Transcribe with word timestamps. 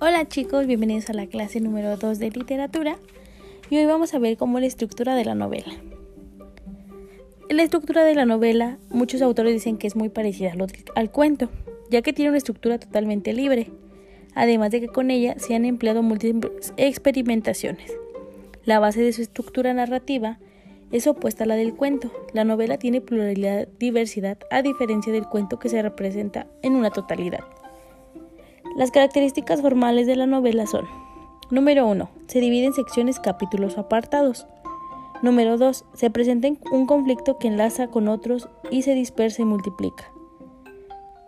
Hola 0.00 0.28
chicos, 0.28 0.68
bienvenidos 0.68 1.10
a 1.10 1.12
la 1.12 1.26
clase 1.26 1.58
número 1.58 1.96
2 1.96 2.20
de 2.20 2.30
literatura 2.30 2.98
y 3.68 3.78
hoy 3.78 3.86
vamos 3.86 4.14
a 4.14 4.20
ver 4.20 4.36
cómo 4.36 4.60
la 4.60 4.66
estructura 4.66 5.16
de 5.16 5.24
la 5.24 5.34
novela. 5.34 5.72
La 7.50 7.64
estructura 7.64 8.04
de 8.04 8.14
la 8.14 8.24
novela, 8.24 8.78
muchos 8.90 9.22
autores 9.22 9.54
dicen 9.54 9.76
que 9.76 9.88
es 9.88 9.96
muy 9.96 10.08
parecida 10.08 10.52
al 10.94 11.10
cuento, 11.10 11.48
ya 11.90 12.00
que 12.02 12.12
tiene 12.12 12.28
una 12.28 12.38
estructura 12.38 12.78
totalmente 12.78 13.32
libre, 13.32 13.72
además 14.36 14.70
de 14.70 14.82
que 14.82 14.86
con 14.86 15.10
ella 15.10 15.34
se 15.36 15.56
han 15.56 15.64
empleado 15.64 16.04
múltiples 16.04 16.72
experimentaciones. 16.76 17.92
La 18.64 18.78
base 18.78 19.02
de 19.02 19.12
su 19.12 19.22
estructura 19.22 19.74
narrativa 19.74 20.38
es 20.92 21.08
opuesta 21.08 21.42
a 21.42 21.48
la 21.48 21.56
del 21.56 21.74
cuento. 21.74 22.12
La 22.32 22.44
novela 22.44 22.78
tiene 22.78 23.00
pluralidad, 23.00 23.66
diversidad, 23.80 24.38
a 24.52 24.62
diferencia 24.62 25.12
del 25.12 25.26
cuento 25.26 25.58
que 25.58 25.68
se 25.68 25.82
representa 25.82 26.46
en 26.62 26.76
una 26.76 26.90
totalidad. 26.90 27.40
Las 28.78 28.92
características 28.92 29.60
formales 29.60 30.06
de 30.06 30.14
la 30.14 30.26
novela 30.26 30.64
son 30.68 30.86
Número 31.50 31.84
1. 31.88 32.08
Se 32.28 32.38
divide 32.38 32.66
en 32.66 32.72
secciones, 32.72 33.18
capítulos 33.18 33.76
o 33.76 33.80
apartados. 33.80 34.46
Número 35.20 35.58
2. 35.58 35.84
Se 35.94 36.10
presenta 36.10 36.48
un 36.70 36.86
conflicto 36.86 37.38
que 37.38 37.48
enlaza 37.48 37.88
con 37.88 38.06
otros 38.06 38.48
y 38.70 38.82
se 38.82 38.94
dispersa 38.94 39.42
y 39.42 39.46
multiplica. 39.46 40.12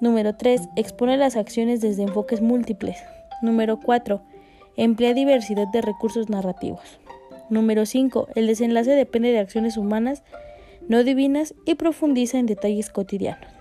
Número 0.00 0.34
3. 0.34 0.70
Expone 0.76 1.18
las 1.18 1.36
acciones 1.36 1.82
desde 1.82 2.04
enfoques 2.04 2.40
múltiples. 2.40 2.96
Número 3.42 3.78
4. 3.78 4.22
Emplea 4.78 5.12
diversidad 5.12 5.68
de 5.68 5.82
recursos 5.82 6.30
narrativos. 6.30 6.98
Número 7.50 7.84
5. 7.84 8.28
El 8.36 8.46
desenlace 8.46 8.92
depende 8.92 9.32
de 9.32 9.40
acciones 9.40 9.76
humanas 9.76 10.22
no 10.88 11.04
divinas 11.04 11.54
y 11.66 11.74
profundiza 11.74 12.38
en 12.38 12.46
detalles 12.46 12.88
cotidianos. 12.88 13.53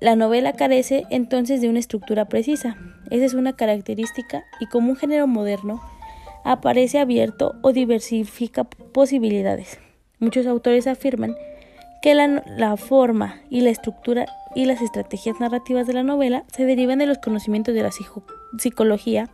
La 0.00 0.16
novela 0.16 0.54
carece 0.54 1.04
entonces 1.10 1.60
de 1.60 1.68
una 1.68 1.78
estructura 1.78 2.24
precisa. 2.24 2.76
Esa 3.10 3.24
es 3.26 3.34
una 3.34 3.54
característica 3.54 4.44
y 4.58 4.66
como 4.66 4.90
un 4.90 4.96
género 4.96 5.26
moderno 5.26 5.82
aparece 6.42 6.98
abierto 6.98 7.54
o 7.62 7.72
diversifica 7.72 8.64
posibilidades. 8.64 9.78
Muchos 10.18 10.46
autores 10.46 10.86
afirman 10.86 11.36
que 12.00 12.14
la, 12.14 12.76
forma 12.78 13.42
y 13.50 13.60
la 13.60 13.68
estructura 13.68 14.26
y 14.54 14.64
las 14.64 14.80
estrategias 14.80 15.38
narrativas 15.38 15.86
de 15.86 15.92
la 15.92 16.02
novela 16.02 16.44
se 16.50 16.64
derivan 16.64 16.98
de 16.98 17.06
los 17.06 17.18
conocimientos 17.18 17.74
de 17.74 17.82
la 17.82 17.90
psicología 18.58 19.28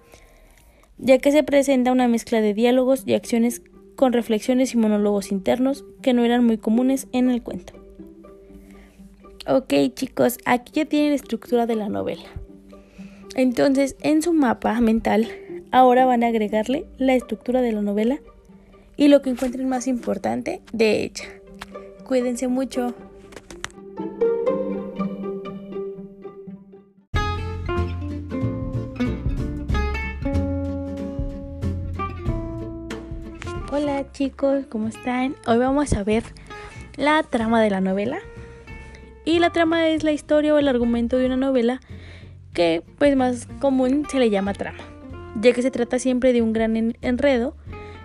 ya 0.98 1.18
que 1.18 1.30
se 1.30 1.42
presenta 1.42 1.92
una 1.92 2.08
mezcla 2.08 2.40
de 2.40 2.54
diálogos 2.54 3.04
y 3.06 3.14
acciones 3.14 3.62
con 3.96 4.12
reflexiones 4.12 4.74
y 4.74 4.78
monólogos 4.78 5.30
internos 5.30 5.84
que 6.02 6.12
no 6.12 6.24
eran 6.24 6.44
muy 6.44 6.58
comunes 6.58 7.06
en 7.12 7.30
el 7.30 7.42
cuento. 7.42 7.85
Ok 9.48 9.72
chicos, 9.94 10.38
aquí 10.44 10.72
ya 10.74 10.86
tienen 10.86 11.10
la 11.10 11.14
estructura 11.14 11.66
de 11.66 11.76
la 11.76 11.88
novela. 11.88 12.24
Entonces, 13.36 13.94
en 14.00 14.20
su 14.20 14.32
mapa 14.32 14.80
mental, 14.80 15.28
ahora 15.70 16.04
van 16.04 16.24
a 16.24 16.28
agregarle 16.28 16.84
la 16.98 17.14
estructura 17.14 17.60
de 17.60 17.70
la 17.70 17.80
novela 17.80 18.18
y 18.96 19.06
lo 19.06 19.22
que 19.22 19.30
encuentren 19.30 19.68
más 19.68 19.86
importante 19.86 20.62
de 20.72 21.04
ella. 21.04 21.24
Cuídense 22.04 22.48
mucho. 22.48 22.92
Hola 33.70 34.10
chicos, 34.10 34.64
¿cómo 34.68 34.88
están? 34.88 35.36
Hoy 35.46 35.58
vamos 35.58 35.92
a 35.92 36.02
ver 36.02 36.24
la 36.96 37.22
trama 37.22 37.62
de 37.62 37.70
la 37.70 37.80
novela. 37.80 38.18
Y 39.26 39.40
la 39.40 39.50
trama 39.50 39.88
es 39.88 40.04
la 40.04 40.12
historia 40.12 40.54
o 40.54 40.58
el 40.58 40.68
argumento 40.68 41.18
de 41.18 41.26
una 41.26 41.36
novela 41.36 41.80
que 42.54 42.84
pues 42.96 43.16
más 43.16 43.48
común 43.58 44.06
se 44.08 44.20
le 44.20 44.30
llama 44.30 44.54
trama, 44.54 44.78
ya 45.40 45.52
que 45.52 45.62
se 45.62 45.72
trata 45.72 45.98
siempre 45.98 46.32
de 46.32 46.42
un 46.42 46.52
gran 46.52 46.94
enredo. 47.02 47.56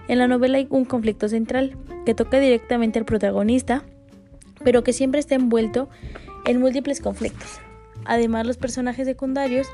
En 0.08 0.18
la 0.18 0.28
novela 0.28 0.58
hay 0.58 0.66
un 0.72 0.84
conflicto 0.84 1.30
central 1.30 1.78
que 2.08 2.16
toca 2.16 2.40
directamente 2.40 2.98
al 2.98 3.06
protagonista, 3.06 3.86
pero 4.64 4.84
que 4.84 4.94
siempre 4.94 5.20
está 5.20 5.36
envuelto 5.36 5.90
en 6.46 6.60
múltiples 6.60 7.02
conflictos. 7.02 7.60
Además, 8.04 8.48
los 8.48 8.58
personajes 8.58 9.06
secundarios 9.06 9.68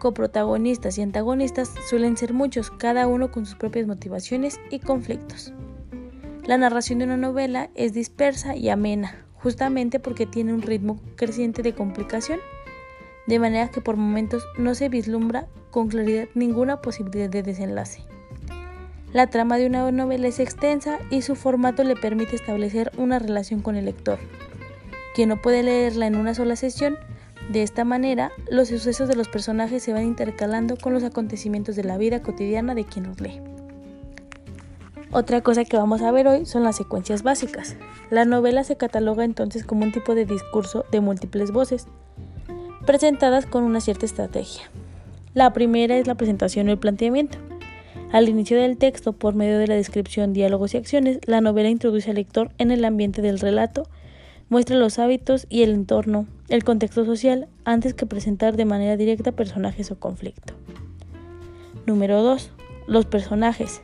coprotagonistas 0.00 0.98
y 0.98 1.02
antagonistas 1.02 1.72
suelen 1.88 2.16
ser 2.16 2.32
muchos, 2.32 2.72
cada 2.72 3.06
uno 3.06 3.30
con 3.30 3.46
sus 3.46 3.54
propias 3.54 3.86
motivaciones 3.86 4.58
y 4.68 4.80
conflictos. 4.80 5.52
La 6.44 6.58
narración 6.58 6.98
de 6.98 7.04
una 7.04 7.16
novela 7.16 7.70
es 7.76 7.92
dispersa 7.92 8.56
y 8.56 8.68
amena, 8.70 9.24
justamente 9.42 10.00
porque 10.00 10.26
tiene 10.26 10.52
un 10.52 10.62
ritmo 10.62 11.00
creciente 11.16 11.62
de 11.62 11.74
complicación, 11.74 12.40
de 13.26 13.38
manera 13.38 13.68
que 13.68 13.80
por 13.80 13.96
momentos 13.96 14.44
no 14.58 14.74
se 14.74 14.88
vislumbra 14.88 15.46
con 15.70 15.88
claridad 15.88 16.28
ninguna 16.34 16.80
posibilidad 16.80 17.28
de 17.28 17.42
desenlace. 17.42 18.02
La 19.12 19.26
trama 19.26 19.58
de 19.58 19.66
una 19.66 19.90
novela 19.90 20.28
es 20.28 20.38
extensa 20.38 20.98
y 21.10 21.22
su 21.22 21.34
formato 21.34 21.82
le 21.82 21.96
permite 21.96 22.36
establecer 22.36 22.92
una 22.96 23.18
relación 23.18 23.60
con 23.60 23.74
el 23.76 23.86
lector. 23.86 24.18
Quien 25.14 25.28
no 25.28 25.42
puede 25.42 25.64
leerla 25.64 26.06
en 26.06 26.16
una 26.16 26.34
sola 26.34 26.54
sesión 26.54 26.96
de 27.50 27.64
esta 27.64 27.84
manera, 27.84 28.30
los 28.48 28.68
sucesos 28.68 29.08
de 29.08 29.16
los 29.16 29.28
personajes 29.28 29.82
se 29.82 29.92
van 29.92 30.04
intercalando 30.04 30.76
con 30.76 30.92
los 30.92 31.02
acontecimientos 31.02 31.74
de 31.74 31.82
la 31.82 31.98
vida 31.98 32.22
cotidiana 32.22 32.76
de 32.76 32.84
quien 32.84 33.08
los 33.08 33.20
lee. 33.20 33.40
Otra 35.12 35.40
cosa 35.40 35.64
que 35.64 35.76
vamos 35.76 36.02
a 36.02 36.12
ver 36.12 36.26
hoy 36.28 36.46
son 36.46 36.62
las 36.62 36.76
secuencias 36.76 37.22
básicas. 37.22 37.76
La 38.10 38.24
novela 38.24 38.64
se 38.64 38.76
cataloga 38.76 39.24
entonces 39.24 39.64
como 39.64 39.84
un 39.84 39.92
tipo 39.92 40.14
de 40.14 40.24
discurso 40.24 40.84
de 40.92 41.00
múltiples 41.00 41.50
voces, 41.50 41.86
presentadas 42.86 43.46
con 43.46 43.64
una 43.64 43.80
cierta 43.80 44.06
estrategia. 44.06 44.70
La 45.34 45.52
primera 45.52 45.96
es 45.96 46.06
la 46.06 46.14
presentación 46.14 46.68
o 46.68 46.72
el 46.72 46.78
planteamiento. 46.78 47.38
Al 48.12 48.28
inicio 48.28 48.56
del 48.58 48.76
texto, 48.76 49.12
por 49.12 49.34
medio 49.34 49.58
de 49.58 49.66
la 49.66 49.74
descripción, 49.74 50.32
diálogos 50.32 50.74
y 50.74 50.78
acciones, 50.78 51.18
la 51.26 51.40
novela 51.40 51.68
introduce 51.68 52.10
al 52.10 52.16
lector 52.16 52.50
en 52.58 52.70
el 52.70 52.84
ambiente 52.84 53.22
del 53.22 53.38
relato 53.38 53.84
muestra 54.50 54.76
los 54.76 54.98
hábitos 54.98 55.46
y 55.48 55.62
el 55.62 55.70
entorno, 55.70 56.26
el 56.48 56.64
contexto 56.64 57.06
social, 57.06 57.48
antes 57.64 57.94
que 57.94 58.04
presentar 58.04 58.56
de 58.56 58.64
manera 58.64 58.96
directa 58.96 59.32
personajes 59.32 59.90
o 59.92 59.98
conflicto. 59.98 60.54
Número 61.86 62.20
2. 62.22 62.50
Los 62.88 63.06
personajes. 63.06 63.80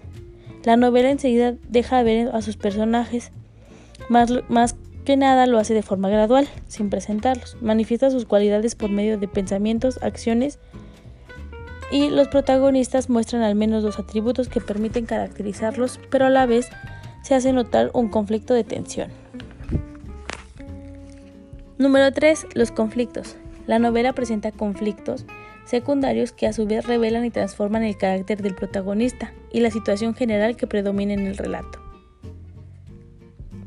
La 0.67 0.77
novela 0.77 1.13
enseguida 1.13 1.55
deja 1.69 2.03
ver 2.03 2.35
a 2.35 2.43
sus 2.43 2.57
personajes, 2.57 3.31
más, 4.09 4.33
más 4.49 4.75
que 5.05 5.17
nada 5.17 5.47
lo 5.47 5.61
hace 5.61 5.75
de 5.75 5.83
forma 5.83 6.09
gradual, 6.09 6.49
sin 6.67 6.91
presentarlos. 6.91 7.57
Manifiesta 7.61 8.11
sus 8.11 8.25
cualidades 8.25 8.75
por 8.75 8.91
medio 8.91 9.17
de 9.17 9.29
pensamientos, 9.29 10.01
acciones 10.03 10.59
y 11.93 12.11
los 12.11 12.27
protagonistas 12.27 13.09
muestran 13.09 13.43
al 13.43 13.55
menos 13.55 13.85
dos 13.85 14.01
atributos 14.01 14.49
que 14.49 14.61
permiten 14.61 15.07
caracterizarlos, 15.07 16.01
pero 16.11 16.27
a 16.27 16.31
la 16.31 16.47
vez 16.47 16.69
se 17.23 17.37
hace 17.37 17.53
notar 17.53 17.93
un 17.95 18.09
conflicto 18.09 18.53
de 18.53 18.65
tensión. 18.65 19.11
Número 21.79 22.11
3. 22.11 22.45
Los 22.55 22.73
conflictos. 22.73 23.37
La 23.69 23.79
novela 23.79 24.15
presenta 24.15 24.51
conflictos 24.51 25.27
secundarios 25.67 26.33
que 26.33 26.47
a 26.47 26.53
su 26.53 26.67
vez 26.67 26.87
revelan 26.87 27.25
y 27.25 27.31
transforman 27.31 27.83
el 27.83 27.99
carácter 27.99 28.41
del 28.41 28.55
protagonista 28.55 29.35
y 29.53 29.61
la 29.61 29.71
situación 29.71 30.15
general 30.15 30.57
que 30.57 30.67
predomina 30.67 31.13
en 31.13 31.27
el 31.27 31.37
relato. 31.37 31.83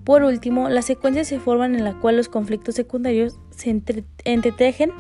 Por 0.06 0.24
último, 0.24 0.70
las 0.70 0.86
secuencias 0.86 1.28
se 1.28 1.40
forman 1.40 1.76
en 1.76 1.84
la 1.84 2.00
cual 2.00 2.18
los 2.18 2.30
conflictos 2.30 2.74
secundarios 2.74 3.38
se 3.52 3.70
entretejen 4.26 4.92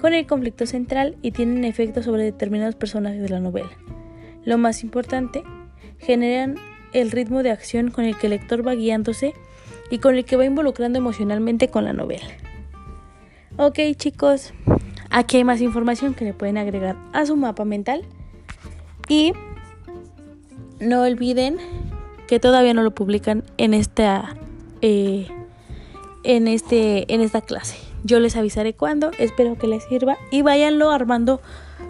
con 0.00 0.12
el 0.12 0.26
conflicto 0.26 0.66
central 0.66 1.16
y 1.22 1.30
tienen 1.30 1.64
efecto 1.64 2.02
sobre 2.02 2.24
determinados 2.24 2.74
personajes 2.74 3.22
de 3.22 3.28
la 3.28 3.38
novela. 3.38 3.70
Lo 4.44 4.58
más 4.58 4.82
importante, 4.82 5.44
generan 5.98 6.56
el 6.92 7.10
ritmo 7.10 7.42
de 7.42 7.50
acción 7.50 7.90
con 7.90 8.04
el 8.04 8.16
que 8.16 8.26
el 8.26 8.30
lector 8.30 8.66
va 8.66 8.74
guiándose 8.74 9.34
y 9.90 9.98
con 9.98 10.16
el 10.16 10.24
que 10.24 10.36
va 10.36 10.44
involucrando 10.44 10.98
emocionalmente 10.98 11.68
con 11.68 11.84
la 11.84 11.92
novela. 11.92 12.26
Ok 13.56 13.78
chicos, 13.96 14.54
aquí 15.10 15.38
hay 15.38 15.44
más 15.44 15.60
información 15.60 16.14
que 16.14 16.24
le 16.24 16.32
pueden 16.32 16.58
agregar 16.58 16.96
a 17.12 17.26
su 17.26 17.36
mapa 17.36 17.64
mental 17.64 18.04
y 19.08 19.32
no 20.80 21.02
olviden 21.02 21.58
que 22.26 22.40
todavía 22.40 22.74
no 22.74 22.82
lo 22.82 22.92
publican 22.92 23.44
en 23.58 23.74
esta 23.74 24.36
eh, 24.82 25.28
en 26.22 26.48
este 26.48 27.12
en 27.12 27.20
esta 27.20 27.40
clase. 27.40 27.76
Yo 28.02 28.18
les 28.18 28.36
avisaré 28.36 28.72
cuándo, 28.72 29.10
espero 29.18 29.58
que 29.58 29.66
les 29.66 29.84
sirva 29.84 30.16
y 30.30 30.42
váyanlo 30.42 30.90
armando 30.90 31.40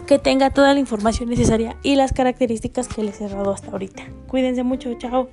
que 0.07 0.19
tenga 0.19 0.49
toda 0.49 0.73
la 0.73 0.79
información 0.79 1.29
necesaria 1.29 1.77
y 1.83 1.95
las 1.95 2.11
características 2.11 2.87
que 2.89 3.03
les 3.03 3.21
he 3.21 3.29
dado 3.29 3.51
hasta 3.51 3.71
ahorita. 3.71 4.03
Cuídense 4.27 4.63
mucho, 4.63 4.93
chao. 4.95 5.29